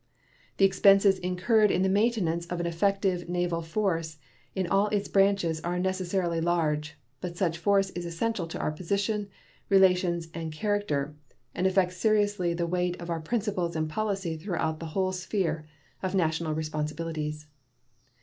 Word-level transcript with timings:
The 0.57 0.65
expenses 0.65 1.19
incurred 1.19 1.69
in 1.69 1.83
the 1.83 1.87
maintenance 1.87 2.47
of 2.47 2.59
an 2.59 2.65
effective 2.65 3.29
naval 3.29 3.61
force 3.61 4.17
in 4.55 4.65
all 4.65 4.87
its 4.87 5.07
branches 5.07 5.61
are 5.61 5.77
necessarily 5.77 6.41
large, 6.41 6.97
but 7.19 7.37
such 7.37 7.59
force 7.59 7.91
is 7.91 8.03
essential 8.03 8.47
to 8.47 8.57
our 8.57 8.71
position, 8.71 9.29
relations, 9.69 10.29
and 10.33 10.51
character, 10.51 11.13
and 11.53 11.67
affects 11.67 11.97
seriously 11.97 12.51
the 12.55 12.65
weight 12.65 12.99
of 12.99 13.11
our 13.11 13.19
principles 13.21 13.75
and 13.75 13.91
policy 13.91 14.35
throughout 14.37 14.79
the 14.79 14.87
whole 14.97 15.11
sphere 15.11 15.67
of 16.01 16.15
national 16.15 16.55
responsibilities. 16.55 17.45